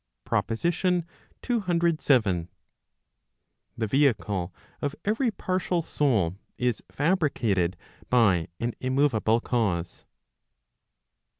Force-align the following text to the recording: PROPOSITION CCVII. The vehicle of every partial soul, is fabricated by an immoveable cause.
PROPOSITION 0.25 1.05
CCVII. 1.43 2.47
The 3.77 3.85
vehicle 3.85 4.51
of 4.81 4.95
every 5.05 5.29
partial 5.29 5.83
soul, 5.83 6.37
is 6.57 6.81
fabricated 6.89 7.77
by 8.09 8.47
an 8.59 8.73
immoveable 8.79 9.41
cause. 9.41 10.05